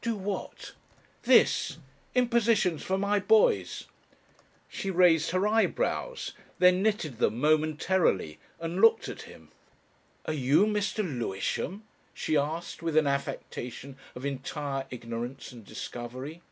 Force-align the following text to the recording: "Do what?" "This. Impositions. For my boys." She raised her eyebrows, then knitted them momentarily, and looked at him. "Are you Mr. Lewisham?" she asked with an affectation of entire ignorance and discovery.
"Do 0.00 0.14
what?" 0.14 0.74
"This. 1.24 1.78
Impositions. 2.14 2.84
For 2.84 2.96
my 2.96 3.18
boys." 3.18 3.86
She 4.68 4.92
raised 4.92 5.32
her 5.32 5.44
eyebrows, 5.44 6.34
then 6.60 6.84
knitted 6.84 7.18
them 7.18 7.40
momentarily, 7.40 8.38
and 8.60 8.80
looked 8.80 9.08
at 9.08 9.22
him. 9.22 9.48
"Are 10.24 10.32
you 10.34 10.66
Mr. 10.66 10.98
Lewisham?" 11.02 11.82
she 12.14 12.36
asked 12.36 12.80
with 12.80 12.96
an 12.96 13.08
affectation 13.08 13.96
of 14.14 14.24
entire 14.24 14.86
ignorance 14.92 15.50
and 15.50 15.64
discovery. 15.66 16.42